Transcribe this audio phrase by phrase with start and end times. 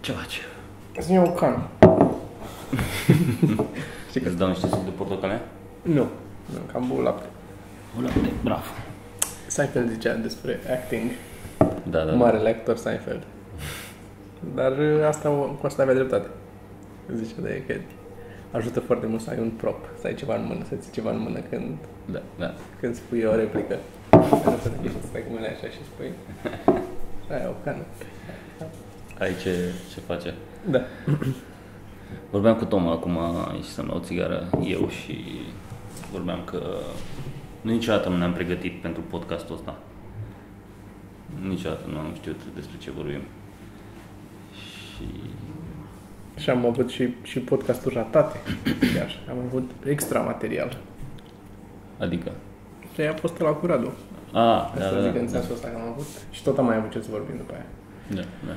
[0.00, 0.40] Ce faci?
[0.96, 1.68] Îți iau can.
[4.08, 5.40] Știi că îți dau niște suc de portocale?
[5.82, 6.06] Nu.
[6.52, 7.26] Nu, că am băut lapte.
[7.98, 8.60] O lapte, bravo.
[9.46, 11.10] Seinfeld zicea despre acting.
[11.58, 12.12] Da, da, da.
[12.12, 13.22] Marele actor Seinfeld.
[14.54, 16.28] Dar uh, asta, o- cu asta avea dreptate.
[17.14, 17.74] Zicea de că
[18.50, 21.10] ajută foarte mult să ai un prop, să ai ceva în mână, să ții ceva
[21.10, 22.54] în mână când, Da, da.
[22.80, 23.76] când spui o replică.
[24.28, 26.10] Să nu să te să stai cu mâinile așa și spui.
[27.32, 27.82] Aia, o cană.
[29.18, 30.34] Ai ce, ce face?
[30.70, 30.80] Da.
[32.30, 33.18] Vorbeam cu Toma acum
[33.62, 35.24] și să-mi luau o țigară eu și
[36.12, 36.62] vorbeam că
[37.60, 39.78] nu niciodată nu ne-am pregătit pentru podcastul ăsta.
[41.48, 43.20] Niciodată nu am știut despre ce vorbim.
[44.54, 45.04] Și
[46.42, 48.38] Și am avut și, și podcasturi ratate.
[48.94, 49.24] Chiar.
[49.30, 50.76] Am avut extra material.
[51.98, 52.32] adică
[52.94, 53.92] Și a fost la cu Radu.
[54.32, 56.06] A, Asta da, da, zic da, în da, sensul ăsta că am avut.
[56.30, 57.66] Și tot am mai avut ce să vorbim după aia.
[58.18, 58.54] da, da.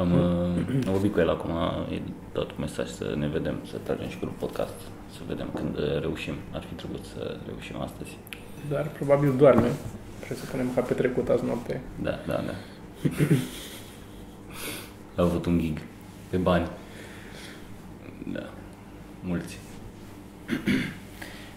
[0.00, 1.50] Am, uh, am vorbit cu el acum,
[1.90, 2.02] i
[2.32, 4.78] dat un mesaj să ne vedem, să tragem și cu un podcast,
[5.12, 6.34] să vedem când uh, reușim.
[6.52, 8.18] Ar fi trebuit să reușim astăzi.
[8.70, 9.68] Dar probabil doarme.
[10.26, 11.80] Presupunem că a petrecut azi noapte.
[12.02, 12.54] Da, da, da.
[15.16, 15.78] A avut un gig
[16.30, 16.68] pe bani.
[18.32, 18.46] Da,
[19.22, 19.58] mulți.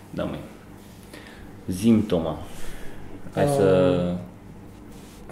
[0.09, 0.39] Da, măi.
[1.67, 2.37] Zim, Toma.
[3.37, 3.99] Hai să...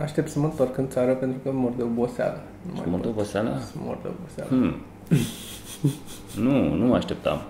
[0.02, 2.42] Aștept să mă întorc în țară pentru că mor de oboseală.
[2.66, 3.06] Nu mai Să mă pot.
[3.06, 3.58] duc oboseala?
[3.60, 4.50] Să mor de oboseală.
[4.50, 4.76] Hmm.
[6.46, 7.42] Nu, nu mă așteptam.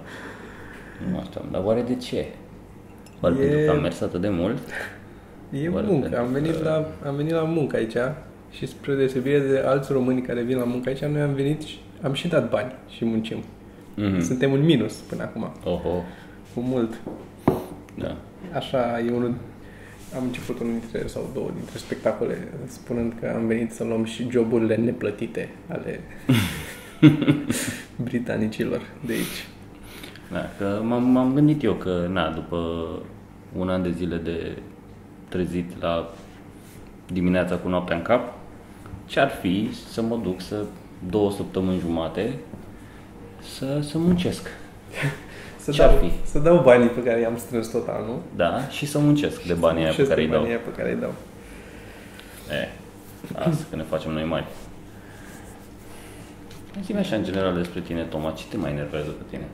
[1.06, 1.48] Nu mă așteptam.
[1.52, 2.26] Dar oare de ce?
[3.22, 4.58] Oare E- pentru că am mers atât de mult?
[5.52, 6.02] E Oare muncă.
[6.08, 7.96] pentru Am venit, că- la, am venit la muncă aici
[8.52, 11.78] și spre deosebire de alți români care vin la muncă aici, noi am venit și
[12.02, 13.38] am și dat bani și muncim.
[13.96, 14.20] Mhm.
[14.22, 15.52] Suntem un minus până acum.
[15.64, 16.04] Oho,
[16.54, 16.94] Cu mult.
[17.98, 18.16] da.
[18.54, 19.34] Așa e unul
[20.16, 24.30] am început unul dintre, sau două dintre spectacole, spunând că am venit să luăm și
[24.30, 26.00] joburile neplătite ale
[28.08, 29.48] britanicilor de aici.
[30.32, 32.88] Da, că m-am, m-am gândit eu că, na, după
[33.58, 34.58] un an de zile de
[35.28, 36.14] trezit la
[37.12, 38.34] dimineața cu noaptea în cap,
[39.06, 40.66] ce-ar fi să mă duc să
[41.10, 42.34] două săptămâni jumate
[43.42, 44.48] să, să muncesc.
[45.66, 46.12] Să Ce-ar dau, fi?
[46.32, 48.20] Să dau banii pe care i-am strâns tot anul.
[48.36, 50.38] Da, și să muncesc de banii aia și pe să care îi dau.
[50.40, 51.14] banii aia pe care îi dau.
[52.52, 52.68] E,
[53.50, 54.46] asta că ne facem noi mari.
[56.84, 59.48] Zi-mi așa în general despre tine, Toma, ce te mai enervează pe tine?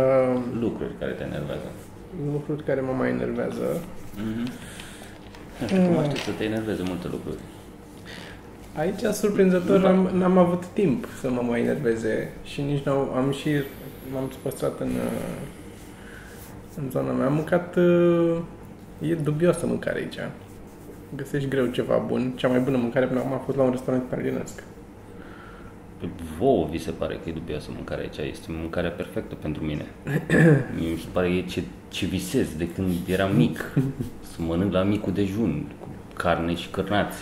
[0.00, 1.68] Uh, Lucruri care te enervează.
[2.32, 3.80] lucruri care mă mai enervează.
[4.16, 4.50] Mhm.
[5.60, 7.36] Nu știu, cum aștept să te enerveze multe lucruri.
[8.76, 13.48] Aici, surprinzător, am, n-am avut timp să mă mai enerveze și nici n-am am și
[14.12, 15.12] m-am păstrat în, uh,
[16.82, 17.26] în zona mea.
[17.26, 18.36] Am mâncat, uh,
[19.00, 20.18] e dubioasă mâncare aici.
[21.16, 22.32] Găsești greu ceva bun.
[22.36, 24.62] Cea mai bună mâncare până acum a fost la un restaurant italianesc.
[26.00, 26.06] Pe
[26.38, 29.86] vouă vi se pare că e dubioasă mâncarea aici, este mâncarea perfectă pentru mine.
[30.78, 33.72] Mie mi se pare e ce, ce visez de când eram mic,
[34.30, 37.16] să mănânc la micul dejun, cu carne și cârnați.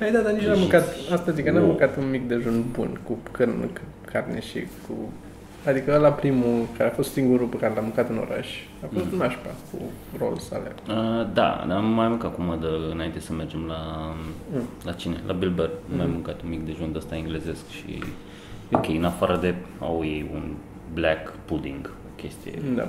[0.00, 1.70] Ai da, dar nici n-am Și- mâncat, asta zic, că n-am Wow.
[1.70, 3.68] mâncat un mic dejun bun cu cărne,
[4.12, 5.12] carne și cu...
[5.66, 8.48] Adică ăla primul, care a fost singurul pe care l-am mâncat în oraș,
[8.84, 9.18] a fost mm.
[9.18, 9.78] nașpa cu
[10.18, 10.74] rolls alea.
[10.88, 14.14] Uh, da, dar am mai mâncat cu mădă înainte să mergem la,
[14.54, 14.62] Mm.
[14.84, 15.20] la cine?
[15.26, 15.70] La Bilber.
[15.88, 15.96] Mm.
[15.96, 17.90] Mai mâncat un mic dejun de ăsta englezesc și
[18.70, 20.54] e ok, în afară de au ei un
[20.94, 22.88] black pudding, o chestie Da,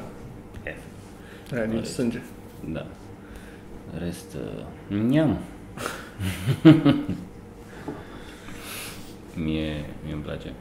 [0.64, 1.54] F.
[1.54, 1.88] aia nici Corect.
[1.88, 2.22] sânge.
[2.74, 2.86] Da.
[3.94, 4.34] În Rest,
[4.90, 5.38] uh, neam.
[9.46, 10.54] mie, mie îmi place.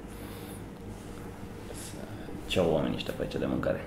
[2.56, 3.80] Să- Ce au oamenii ăștia pe aici de mâncare?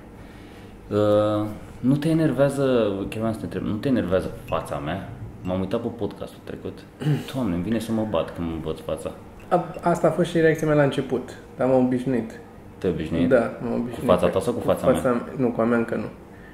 [0.90, 1.47] Uh,
[1.80, 2.63] nu te enervează,
[3.09, 5.09] chiar vreau să te întreb, nu te enervează fața mea?
[5.41, 6.78] M-am uitat pe podcastul trecut.
[7.34, 9.12] Doamne, îmi vine să mă bat când îmi văd fața.
[9.50, 12.40] A, asta a fost și reacția mea la început, dar m-am obișnuit.
[12.78, 13.29] Te obișnuit?
[13.29, 14.06] Da, m-am obișnuit.
[14.09, 15.25] fața ta sau cu fața mea?
[15.38, 16.09] Nu, cu a mea încă nu.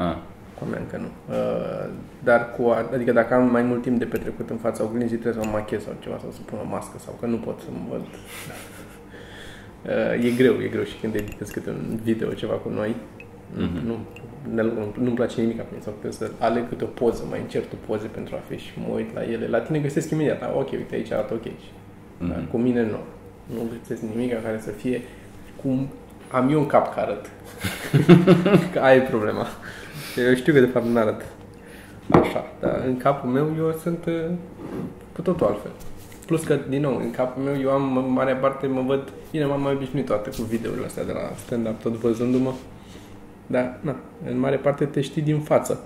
[0.06, 0.16] Ah,
[0.58, 1.34] Cu a mea încă nu.
[1.36, 1.90] Uh,
[2.24, 5.44] dar cu a, adică dacă am mai mult timp de petrecut în fața oglinzii, trebuie
[5.44, 7.66] să mă machez sau ceva, sau să pun o mască, sau că nu pot să
[7.72, 8.02] mă văd.
[9.86, 12.96] Uh, e greu, e greu și când editez câte un video, ceva cu noi,
[13.58, 13.86] Mhm.
[13.88, 13.98] nu,
[14.64, 17.66] nu, nu-mi place nimic pe mine, sau că să aleg câte o poză, mai încerc
[17.74, 19.48] o poze pentru a fi și mă uit la ele.
[19.48, 21.44] La tine găsesc imediat, ah, ok, uite aici arată ok.
[22.18, 22.30] Mhm.
[22.30, 22.98] Dar cu mine nu.
[23.56, 25.02] Nu găsesc nimic care să fie
[25.62, 25.88] cum
[26.32, 27.30] am eu în cap că arăt.
[28.74, 29.46] că aia e problema.
[30.28, 31.26] Eu știu că de fapt nu arăt
[32.10, 34.14] așa, dar în capul meu eu sunt uh,
[35.14, 35.72] cu totul altfel.
[36.26, 39.46] Plus că, din nou, în capul meu eu am în mare parte, mă văd, bine,
[39.46, 42.54] m-am mai obișnuit toate cu videourile astea de la stand-up, tot văzându-mă.
[43.48, 43.96] Dar, na,
[44.30, 45.84] în mare parte te știi din față.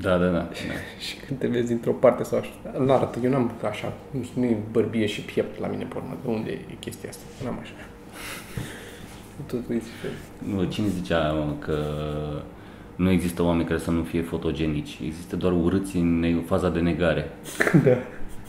[0.00, 0.30] Da, da, da.
[0.30, 0.48] da.
[1.06, 4.44] și când te vezi dintr-o parte sau așa, nu arată, eu n-am așa, nu nu
[4.44, 6.16] e bărbie și piept la mine pe urmă.
[6.22, 7.22] De unde e chestia asta?
[7.44, 7.72] N-am așa.
[9.46, 9.80] Totul e
[10.54, 11.76] Nu, cine zicea mă, că
[12.96, 16.80] nu există oameni care să nu fie fotogenici, există doar urâți în ne- faza de
[16.80, 17.30] negare.
[17.84, 17.96] Da.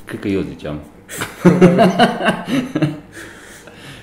[0.09, 0.79] Cred că eu ziceam.
[1.59, 2.45] da.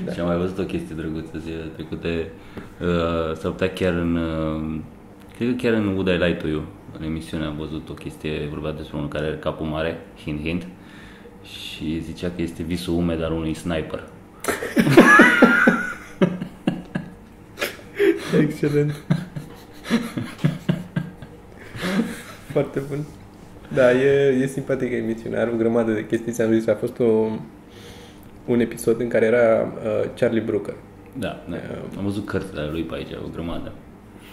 [0.12, 2.30] Și am mai văzut o chestie drăguță zilele trecute.
[2.80, 4.16] Uh, s-ar putea chiar în...
[4.16, 4.80] Uh,
[5.36, 6.64] cred că chiar în Would I Lie To You,
[6.98, 10.66] în emisiune am văzut o chestie, vorbea despre unul care are capul mare, hint, hint,
[11.42, 14.08] și zicea că este visul umed al unui sniper.
[18.40, 18.94] Excelent.
[22.52, 23.04] Foarte bun.
[23.74, 27.26] Da, e, e simpatică emisiunea, are o grămadă de chestii, ți-am zis, a fost o,
[28.46, 30.74] un episod în care era uh, Charlie Brooker,
[31.18, 31.56] Da, da.
[31.98, 33.72] Am văzut cărțile ale lui pe aici, o grămadă.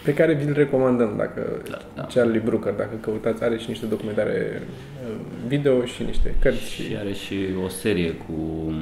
[0.04, 2.06] pe care vi-l recomandăm dacă Da, da.
[2.14, 4.62] Charlie Brooker, dacă căutați, are și niște documentare
[5.08, 5.14] uh,
[5.46, 6.70] video și niște cărți.
[6.72, 8.32] Și are și o serie cu
[8.66, 8.74] um,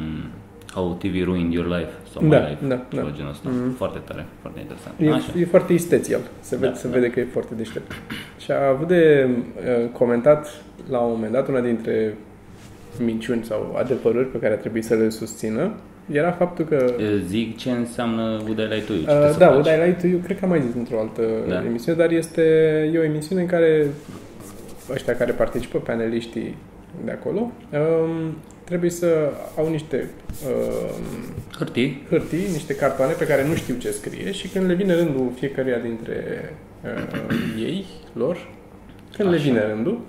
[0.75, 3.15] How TV Ruined Your Life sau Da, My Life, da, ceva da.
[3.17, 3.49] genul ăsta.
[3.49, 3.75] Mhm.
[3.77, 4.95] Foarte tare, foarte interesant.
[5.27, 5.39] Așa.
[5.39, 6.95] E, e foarte isteț el, se, vede, Da, se da.
[6.95, 7.93] vede că e foarte deștept.
[8.39, 12.15] Și a avut de uh, comentat la un moment dat una dintre
[13.05, 15.73] minciuni sau adevăruri pe care a trebuit să le susțină,
[16.13, 16.87] era faptul că
[17.27, 19.03] Zic ce înseamnă Would I Lie To You.
[19.03, 19.55] ce Uh, trebuie să da, faci.
[19.55, 21.65] Would I Lie To You, cred că am mai zis într-o altă Da.
[21.65, 22.43] emisiune, dar este
[22.95, 23.87] e o emisiune în care
[24.93, 26.57] ăștia care participă, paneliștii
[27.05, 28.37] de acolo, um,
[28.73, 30.09] trebuie să au niște
[30.49, 31.03] um,
[31.59, 32.07] Hârtii.
[32.09, 35.79] hârtii, niște cartoane pe care nu știu ce scrie și când le vine rândul fiecăruia
[35.79, 36.51] dintre
[36.85, 38.49] uh, ei, lor,
[39.17, 39.45] când le Așa.
[39.45, 40.01] vine rândul,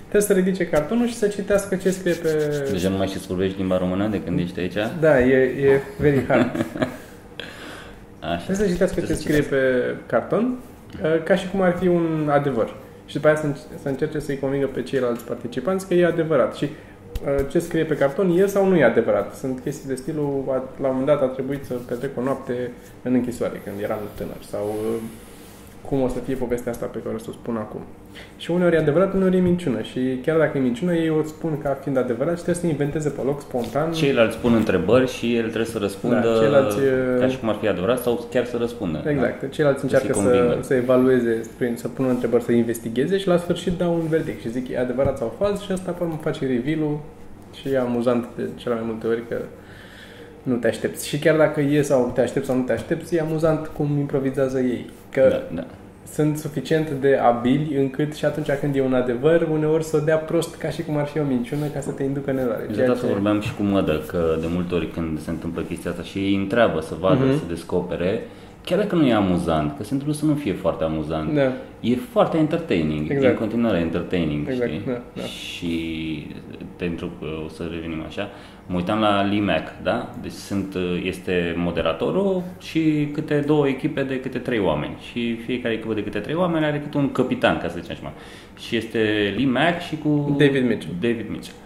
[0.00, 2.28] trebuie să ridice cartonul și să citească ce scrie pe...
[2.70, 4.76] Deja nu mai știți să vorbești limba română de când ești aici.
[5.00, 6.50] Da, e, e very hard.
[8.20, 8.36] Așa.
[8.44, 10.58] Trebuie să citească ce Trebuie să scrie pe carton,
[11.02, 12.74] uh, ca și cum ar fi un adevăr.
[13.06, 16.54] Și după aia să, înc- să încerce să-i convingă pe ceilalți participanți că e adevărat.
[16.54, 16.70] Și uh,
[17.48, 19.34] ce scrie pe carton e sau nu e adevărat.
[19.34, 22.70] Sunt chestii de stilul, a- la un moment dat a trebuit să petrec o noapte
[23.02, 24.42] în închisoare când eram tânăr.
[24.50, 25.02] Sau uh,
[25.88, 27.80] cum o să fie povestea asta pe care o să o spun acum.
[28.36, 29.82] Și uneori e adevărat, uneori e minciună.
[29.82, 33.08] Și chiar dacă e minciună, ei o spun ca fiind adevărat și trebuie să inventeze
[33.08, 33.92] pe loc, spontan.
[33.92, 36.76] Ceilalți pun întrebări și el trebuie să răspundă Da, ceilalți,
[37.20, 39.02] ca și cum ar fi adevărat sau chiar să răspundă.
[39.08, 39.50] Exact.
[39.50, 40.58] Ceilalți Să încearcă se să, convingă.
[40.60, 44.50] să evalueze, prin, să pună întrebări, să investigheze și la sfârșit dau un verdict și
[44.50, 46.98] zic e adevărat sau fals și asta pe urmă face reveal
[47.60, 49.36] și e amuzant de cele mai multe ori că
[50.42, 51.08] nu te aștepți.
[51.08, 54.58] Și chiar dacă e sau te aștepți sau nu te aștepți, e amuzant cum improvizează
[54.58, 54.90] ei.
[55.10, 55.64] Că Da, da.
[56.12, 60.16] Sunt suficient de abili încât și atunci când e un adevăr, uneori să o dea
[60.16, 62.66] prost ca și cum ar fi o minciună ca să te inducă în eroare.
[62.68, 66.02] Exact asta vorbeam și cu Mădă, că de multe ori când se întâmplă chestia asta
[66.02, 67.38] și ei întreabă să vadă, Mhm.
[67.38, 68.22] să descopere,
[68.64, 71.52] chiar dacă nu e amuzant, că se întâmplă să nu fie foarte amuzant, Da.
[71.80, 73.24] e foarte entertaining, Exact.
[73.24, 74.82] e în continuare entertaining, Exact, știi?
[74.86, 75.22] da, da.
[75.22, 76.26] Și
[76.76, 78.28] pentru că o să revenim așa,
[78.66, 80.10] mă uitam la Lee Mac, da?
[80.22, 85.94] Deci sunt, este moderatorul și câte două echipe de câte trei oameni și fiecare echipă
[85.94, 88.12] de câte trei oameni are câte un capitan, ca să zicem așa.
[88.66, 90.94] Și este Lee Mac și cu David Mitchell.
[91.00, 91.56] David Mitchell.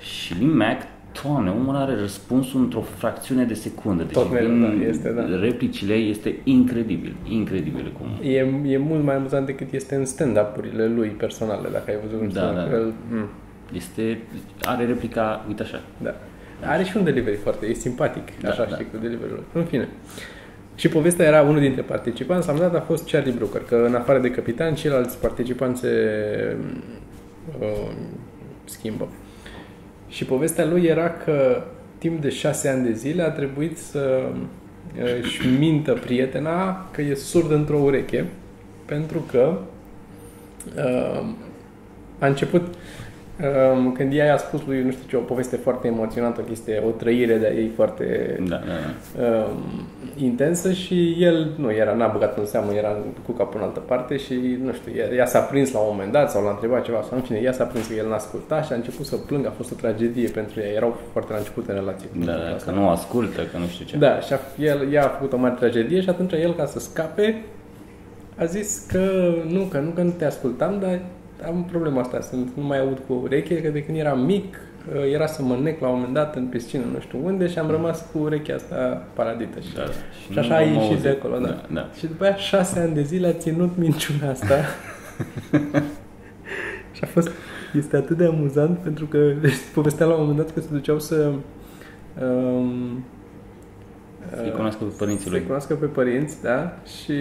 [0.00, 0.76] Și Lee
[1.14, 4.02] Mac, doamne, omul are răspunsul într-o fracțiune de secundă.
[4.02, 5.24] Deci Tot mereu, vin da, este, da.
[5.40, 8.06] replicile, este incredibil, incredibil cum...
[8.28, 8.36] E,
[8.66, 12.40] e mult mai amuzant decât este în stand-up-urile lui personale, dacă ai văzut un Da,
[12.40, 12.70] stand-up.
[12.70, 12.76] da.
[12.76, 13.28] El, mm.
[13.74, 14.18] Este,
[14.62, 15.80] are replica, uite așa.
[16.02, 16.14] Da.
[16.64, 18.74] Are și un delivery foarte, e simpatic, Da, așa da.
[18.74, 19.44] știi, cu delivery-ul.
[19.52, 19.88] În fine.
[20.74, 24.18] Și povestea era unul dintre participanți, am dat a fost Charlie Brooker, că în afară
[24.18, 26.56] de capitan, ceilalți participanți se
[27.60, 27.90] uh,
[28.64, 29.08] schimbă.
[30.10, 31.62] Și povestea lui era că
[31.98, 34.22] timp de șase ani de zile a trebuit să
[34.98, 38.26] uh, își mintă prietena că e surd într-o ureche,
[38.84, 39.58] pentru că
[40.76, 41.26] uh,
[42.18, 42.74] a început Um,
[43.94, 46.90] când ea i-a spus lui, nu știu ce, o poveste foarte emoționantă, o chestie, o
[46.90, 48.62] trăire de-a ei foarte Da, da,
[49.22, 49.26] da.
[49.26, 49.62] um,
[50.16, 54.16] intensă și el, nu, era, n-a băgat în seamă, era cu capul în altă parte
[54.16, 57.04] și, nu știu, ea, ea s-a prins la un moment dat sau l-a întrebat ceva
[57.08, 59.48] sau, în fine, ea s-a prins că el n-a ascultat și a început să plângă,
[59.48, 62.08] a fost o tragedie pentru ea, erau foarte la început în relație.
[62.08, 62.70] cu Da, întâmplă da, asta.
[62.70, 63.96] că nu ascultă, că nu știu ce.
[63.96, 66.78] Da, și a, el, ea a făcut o mare tragedie și atunci el, ca să
[66.78, 67.42] scape,
[68.36, 71.00] a zis că nu, că nu, că nu te ascultam, dar
[71.46, 74.56] am problema asta, sunt, nu mai aud cu ureche, că de când eram mic,
[74.94, 77.58] uh, era să mă nec la un moment dat în piscină, nu știu unde, și
[77.58, 79.60] am rămas cu urechea asta paradită.
[79.60, 79.90] Și, Da, da.
[80.32, 81.02] și așa nu a am ieșit auzit.
[81.02, 81.46] de acolo, da.
[81.48, 81.88] da, da.
[81.98, 84.54] Și după aia șase ani de zile a ținut minciuna asta.
[86.94, 87.30] și a fost,
[87.76, 89.32] este atât de amuzant pentru că
[89.74, 91.32] povestea la un moment dat că se duceau să
[92.22, 93.04] um,
[94.36, 95.42] Să-i cunoască pe părinții să lui.
[95.42, 97.12] cunoască pe părinți, da, și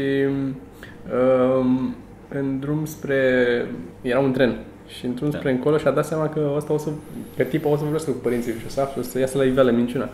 [1.60, 1.96] um,
[2.30, 3.66] în drum spre...
[4.02, 4.58] Era un tren
[4.88, 5.38] și în drum Da.
[5.38, 6.90] spre încolo și-a dat seama că ăsta o să...
[7.38, 9.44] că tipul o să vorbească cu părinții și o să afle, o să iasă la
[9.44, 10.10] iveală minciuna.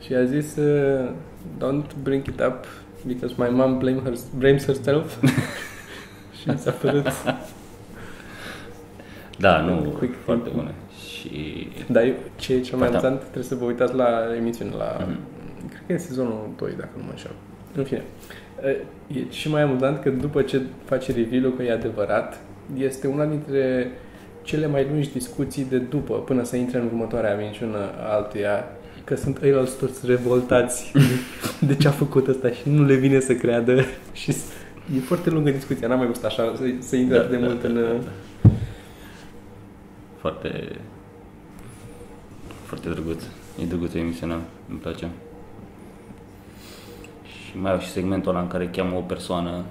[0.00, 1.10] Și a zis, uh,
[1.58, 2.64] don't bring it up
[3.06, 5.16] because my mom blame her, blames herself.
[6.40, 7.06] și s-a părut...
[9.38, 10.64] Da, nu, Quick foarte thinking.
[10.64, 10.74] bune.
[11.08, 12.92] Și Dar eu- ce e cel mai Da.
[12.98, 14.96] amuzant, trebuie să vă uitați la emisiune, la...
[15.06, 15.18] Mhm.
[15.68, 17.30] Cred că e sezonul 2, dacă nu mă înșel.
[17.76, 18.02] În fine.
[19.06, 22.40] E și mai amuzant că după ce face reveal că e adevărat,
[22.78, 23.90] este una dintre
[24.42, 28.64] cele mai lungi discuții de după, până să intre în următoarea minciună a altuia,
[29.04, 30.92] că sunt ei alți toți revoltați
[31.68, 34.52] de ce a făcut ăsta și nu le vine să creadă și s-
[34.96, 37.46] e foarte lungă discuția, n-am mai văzut așa să, să intre Da, atât de da,
[37.46, 37.74] mult da, în...
[37.74, 38.50] da,
[40.18, 40.68] foarte
[42.64, 43.22] foarte drăguț.
[43.62, 44.38] E drăguță emisiunea,
[44.68, 45.08] îmi place.
[47.50, 49.64] Și mai au și segmentul ăla în care cheamă o persoană,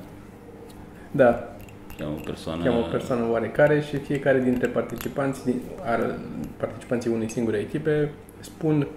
[1.12, 1.54] Da,
[1.98, 6.16] cheamă o persoană, cheamă o persoană oarecare și fiecare dintre participanți, din- are,
[6.58, 8.88] participanții unei singure echipe, spun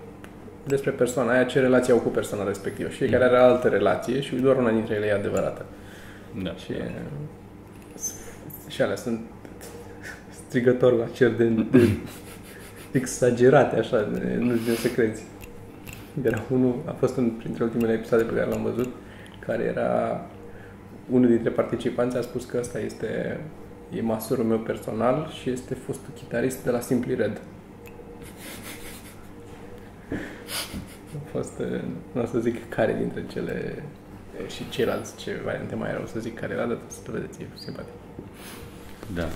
[0.66, 2.88] despre persoana aia ce relație au cu persoana respectivă.
[2.88, 5.64] Și fiecare are altă relație și doar una dintre ele e adevărată.
[6.42, 6.54] Da.
[6.54, 6.72] Și,
[8.68, 9.20] și alea sunt
[10.46, 11.88] strigător la cer de, de
[12.98, 15.22] exagerate, așa, de, nu știu să crezi.
[16.22, 18.88] Era unul, a fost în, printre ultimele episoade pe care l-am văzut,
[19.46, 20.20] care era
[21.10, 23.40] unul dintre participanți a spus că ăsta este
[23.96, 27.40] e masurul meu personal și este fostul chitarist de la Simply Red.
[31.16, 31.80] A fost, eh,
[32.12, 33.84] nu o să zic care dintre cele
[34.40, 37.12] eh, și ceilalți ce variante mai erau, o să zic care era, dar să le
[37.12, 37.92] vedeți, e simpatic.
[39.14, 39.28] Da.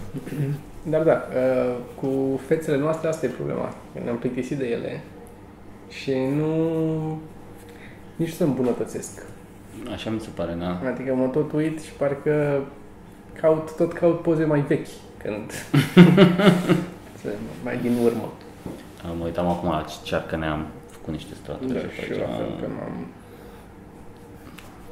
[0.91, 3.75] Dar da, eh, cu fețele noastre asta e problema.
[3.93, 5.01] Că ne-am plictisit de ele
[5.89, 7.19] și nu
[8.17, 9.23] nici nu se îmbunătățesc.
[9.93, 10.81] Așa mi se pare, da.
[10.87, 12.65] Adică mă tot uit și parcă
[13.41, 14.87] caut, tot caut poze mai vechi
[15.23, 15.51] când
[17.23, 18.33] Să- mai din urmă.
[19.19, 21.73] Mă uitam acum la ce cearcă ne-am făcut niște straturi.
[21.73, 23.07] Da, și și pe eu la aici fel am- că m-am...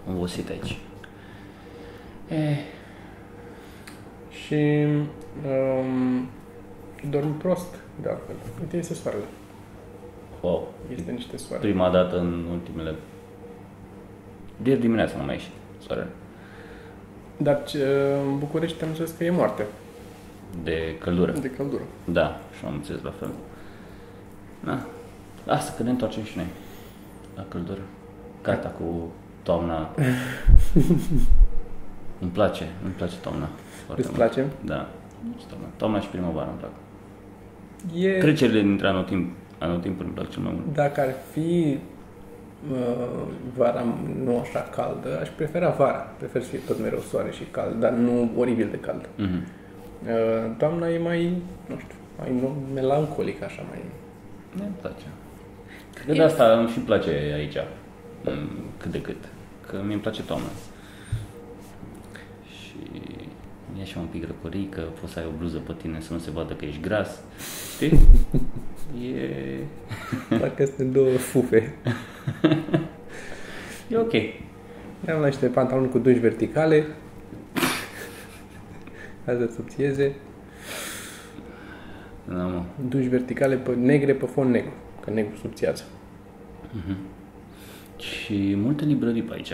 [0.09, 0.79] am obosit aici.
[2.29, 2.59] Eh,
[4.47, 4.87] Și
[5.47, 6.27] um,
[7.11, 8.35] dorm prost, de altfel.
[8.61, 9.23] Uite, este soarele.
[10.45, 10.73] Wow.
[10.99, 11.63] Este niște soare.
[11.63, 12.95] Prima dată în ultimele...
[14.63, 15.51] De ieri dimineața nu mai ieșit
[15.87, 16.09] soarele.
[17.37, 17.85] Dar ce,
[18.27, 19.67] în București am înțeles că e moarte
[20.65, 21.33] De căldură.
[21.33, 21.83] de căldură.
[22.05, 23.29] Da, și am înțeles la fel.
[24.65, 24.87] Da.
[25.45, 26.47] Lasă că ne întoarcem și noi
[27.37, 27.81] la căldură.
[28.43, 29.11] Gata cu
[29.43, 29.91] toamna.
[32.21, 33.49] îmi place, îmi place toamna.
[33.87, 34.21] foarte Îți mult.
[34.33, 34.47] place?
[34.65, 34.89] Da.
[35.49, 35.67] Toamna.
[35.77, 36.71] toamna și primăvara îmi plac.
[37.97, 40.75] E, Trecerile dintre anotimp, anotimpuri îmi plac cel mai mult.
[40.75, 41.79] dacă ar fi
[42.73, 43.85] uh, vara
[44.25, 46.09] nu așa caldă, aș prefera vara.
[46.19, 49.09] Prefer să fie tot mereu soare și cald, dar nu oribil de cald.
[49.17, 49.47] Mhm.
[50.07, 53.79] Uh, toamna e mai, nu știu, mai nu- melancolic, așa, mai...
[54.57, 55.05] Ne place.
[55.95, 57.57] Cred că de asta îmi și place aici,
[58.25, 59.17] mm, cât de cât.
[59.67, 60.47] Că mi-mi place toamna.
[62.61, 62.77] Și
[63.85, 66.31] e așa un pic răcorică, poți să ai o bluză pe tine să nu se
[66.31, 67.21] vadă că ești gras.
[67.75, 67.99] Știi?
[69.03, 69.59] E,
[70.39, 71.75] Parcă sunt două fufe.
[73.91, 74.13] e ok.
[75.09, 76.87] Am la niște pantaloni cu duși verticale.
[79.25, 80.15] Ca să subțieze.
[82.29, 82.63] Da, mă.
[82.89, 84.73] Duși verticale pe negre pe fond negru.
[85.01, 85.85] Că negru subțiază.
[87.97, 89.53] Și multe librării pe aici.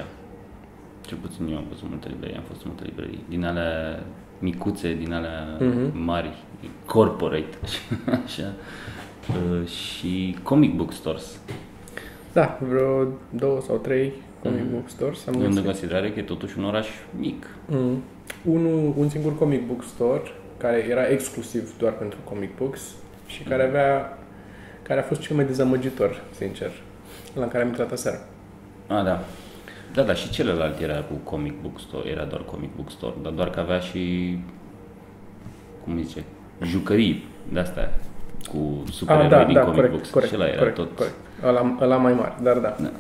[1.11, 3.25] Cel puțin eu am văzut multe librării, am fost în multe librării.
[3.29, 4.03] Din alea
[4.39, 5.99] micuțe, din alea Mhm.
[6.05, 6.37] mari,
[6.87, 7.57] corporate,
[8.25, 8.53] așa.
[9.31, 11.39] Uh, și comic book stores.
[12.33, 14.13] Da, vreo două sau trei
[14.43, 15.65] comic book stores am Luând în găsit.
[15.67, 16.87] considerare că e totuși un oraș
[17.19, 17.47] mic.
[17.67, 18.03] Mm.
[18.45, 20.23] Unul, un singur comic book store
[20.57, 22.81] care era exclusiv doar pentru comic books
[23.27, 24.19] și care avea
[24.83, 26.71] care a fost cel mai dezamăgitor, sincer,
[27.35, 28.19] la care am intrat aseară.
[28.87, 29.25] A, da.
[29.95, 33.33] Da, da, și celălalt era cu comic book store, era doar comic book store, dar
[33.33, 34.37] doar că avea și,
[35.85, 36.25] cum zice,
[36.65, 37.93] jucării de-astea
[38.49, 40.11] cu supereroi Ah, da, din da, comic corect, books.
[40.11, 40.97] corect, și ăla era corect, tot...
[40.97, 41.15] corect.
[41.45, 42.77] Ăla, ăla mai mare, dar da.
[42.81, 42.91] Da.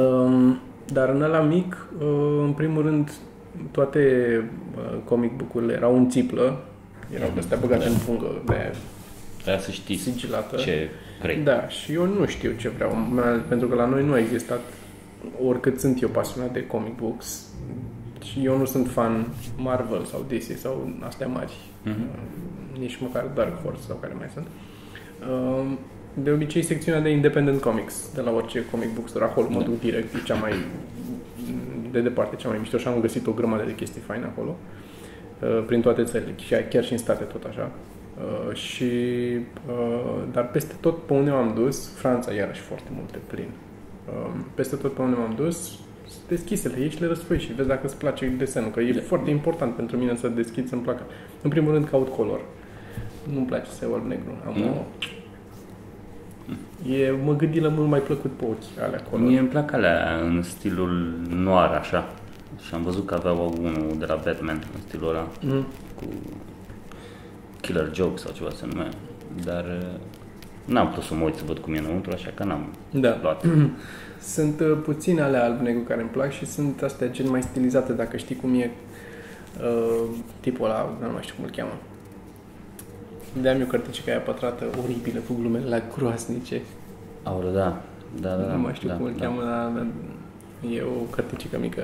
[0.00, 0.58] Um,
[0.92, 2.06] dar în ăla mic, uh,
[2.44, 3.12] în primul rând,
[3.70, 4.00] toate
[4.76, 6.60] uh, comic book-urile erau în țiplă,
[7.14, 7.90] erau de astea băgate Da.
[7.90, 8.72] în pungă de
[9.36, 10.56] Trebuia să știți sigilată.
[10.56, 10.88] ce
[11.22, 11.36] vrei.
[11.36, 14.60] Da, și eu nu știu ce vreau, mai- pentru că la noi nu a existat,
[15.46, 17.46] oricât sunt eu pasionat de comic books,
[18.24, 19.26] și eu nu sunt fan
[19.56, 21.52] Marvel sau DC sau astea mari,
[21.84, 22.04] Mhm.
[22.78, 24.46] nici măcar Dark Horse sau care mai sunt.
[25.30, 25.78] Um,
[26.14, 29.64] De obicei, secțiunea de independent comics de la orice comic book store, acolo mă Da.
[29.64, 30.52] duc direct, e cea mai,
[31.90, 34.56] de departe, cea mai mișto și am găsit o grămadă de chestii faine acolo.
[35.42, 37.70] uh, prin toate țările, chiar, chiar și în state tot așa.
[38.18, 38.84] Uh, și,
[39.68, 43.48] uh, dar peste tot pe unde m-am dus, Franța iarăși foarte multe plin.
[44.08, 45.70] Uh, peste tot pe unde m-am dus,
[46.28, 49.96] deschise-le, ieși le răspui și vezi dacă îți place desenul, că e foarte important pentru
[49.96, 51.02] mine să deschid să-mi placă.
[51.42, 52.40] În primul rând caut color.
[53.32, 54.30] Nu-mi place să iau alb-negru.
[54.46, 54.68] Am Nu?
[54.68, 54.84] o...
[56.92, 59.26] E măgâdilă mult mai plăcut pe ochi alea color.
[59.26, 62.12] Mie îmi plac alea în stilul noir, așa.
[62.66, 65.66] Și am văzut că aveau unul de la Batman, în stilul ăla, Mm.
[65.96, 66.04] cu
[67.60, 68.88] Killer Joke sau ceva se numea.
[69.44, 70.00] Dar uh,
[70.64, 73.18] n-am putut să mă uit să văd cum e înăuntru, așa că n-am Da.
[73.22, 73.44] luat.
[74.34, 78.16] Sunt uh, puține ale alb-negru care îmi plac și sunt astea gen mai stilizate, dacă
[78.16, 78.70] știi cum e
[79.60, 80.04] uh,
[80.40, 81.72] tipul ăla, nu mai știu cum îl cheamă.
[83.40, 86.60] de am eu cărticica aia pătrată oribilă cu glumele la groasnice.
[87.22, 87.80] Aoleu, da.
[88.20, 88.52] Da, da, da.
[88.52, 89.24] nu mai știu da, cum îl da.
[89.24, 89.86] cheamă, dar dar
[90.72, 91.82] e o cărticică mică.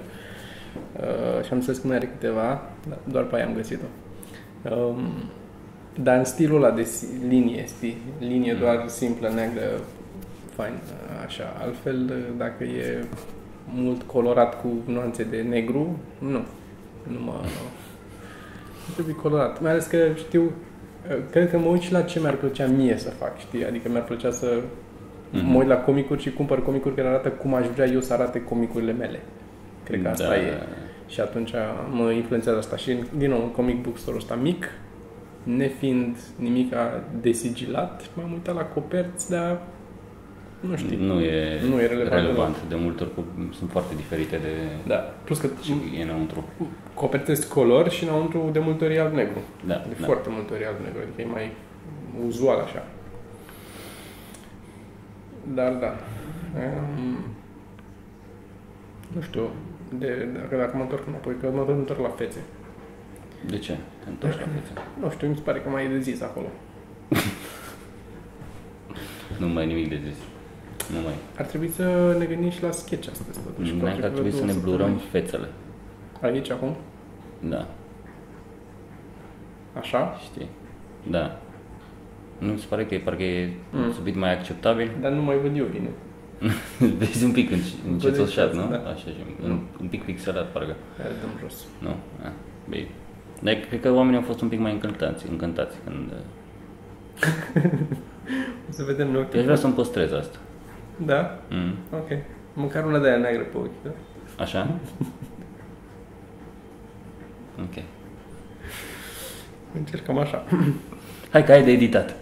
[0.97, 3.87] Uh, și am înțeles că mai are câteva, dar doar pe aia am găsit-o.
[4.75, 4.99] Um,
[6.03, 7.97] dar în stilul ăla de si- linie, știi?
[8.19, 8.59] Linie Mm.
[8.59, 9.63] doar simplă, neagră,
[10.57, 10.73] fain,
[11.27, 11.57] așa.
[11.61, 13.05] Altfel, dacă e
[13.75, 16.41] mult colorat cu nuanțe de negru, nu.
[17.03, 17.33] Nu mă...
[18.87, 19.61] Nu trebuie colorat.
[19.63, 20.51] Mai ales că știu,
[21.31, 23.65] cred că mă uit și la ce mi-ar plăcea mie să fac, știi?
[23.67, 24.61] Adică mi-ar plăcea să
[25.31, 25.47] Mhm.
[25.51, 28.41] mă uit la comicuri și cumpăr comicuri care arată cum aș vrea eu să arate
[28.43, 29.21] comicurile mele.
[29.85, 30.37] Cred că asta da.
[30.37, 30.53] e.
[31.09, 31.53] Și atunci
[31.91, 32.77] mă influențează asta.
[32.77, 34.67] Și, din nou, în comic book store ăsta mic,
[35.57, 36.73] nefiind nimic
[37.21, 39.61] desigilat, m-am uitat la coperți, dar
[40.61, 40.99] nu știu.
[41.05, 42.57] Nu e, Nu e relevant relevant.
[42.69, 44.53] De multe ori cu- sunt foarte diferite de
[44.87, 44.95] Da.
[44.97, 46.45] Plus că și e înăuntru.
[46.95, 49.39] coperți sunt color și înăuntru de multe ori e alb-negru.
[49.67, 50.07] Da, De da.
[50.07, 51.53] foarte multe ori e alb-negru, adică e mai
[52.27, 52.85] uzual așa.
[55.55, 55.97] Dar da.
[56.57, 57.17] Um,
[59.15, 59.49] nu știu,
[59.99, 62.39] de, dacă, dacă mă întorc înapoi, că mă întorc la fețe.
[63.47, 63.73] De ce?
[64.05, 64.73] Te întorci la fețe?
[65.01, 66.47] Nu știu, mi se pare că mai e de zis acolo.
[69.39, 70.17] Nu mai e nimic de zis.
[70.95, 71.13] Nu mai.
[71.39, 73.73] Ar trebui să ne gândim și la sketch astăzi, totuși.
[73.73, 75.11] Nu poate că ar trebui vreo să ne două blurăm săptămâni.
[75.27, 75.49] fețele.
[76.23, 76.77] Aici, acum?
[77.49, 77.69] Da,
[79.79, 80.17] Așa?
[80.31, 80.49] știi?
[81.11, 81.41] Da.
[82.39, 83.83] Nu mi se pare că e parcă e Mm.
[83.83, 84.91] un subiect mai acceptabil?
[85.01, 85.89] Dar nu mai văd eu bine.
[86.99, 87.51] Vezi un pic
[87.89, 88.69] încetoșat, nu?
[88.71, 88.77] Da.
[88.77, 90.77] Așa, și un, un pic pixelat, parcă.
[90.99, 91.65] Hai, dăm jos.
[91.81, 91.89] Nu?
[92.25, 92.31] Ah,
[92.69, 92.89] bine.
[93.41, 96.13] Dar cred că oamenii au fost un pic mai încântați, încântați când...
[98.69, 99.27] O să vedem noi.
[99.33, 100.39] Eu aș vrea să-mi păstrez asta.
[100.97, 101.39] Da?
[101.51, 101.75] Mm.
[101.93, 102.09] Ok.
[102.53, 103.91] Măcar una de aia neagră pe ochi, da?
[104.39, 104.71] Așa?
[107.61, 107.83] Ok.
[109.75, 110.45] Încercăm așa.
[111.33, 112.17] Hai că ai de editat.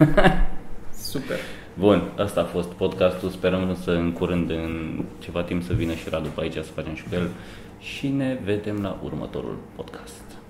[1.10, 1.36] Super.
[1.78, 3.28] Bun, asta a fost podcastul.
[3.28, 6.94] Sperăm să în curând, în ceva timp, să vină și Radu pe aici să facem
[6.94, 7.28] și cu el.
[7.82, 10.41] Și ne vedem la următorul podcast.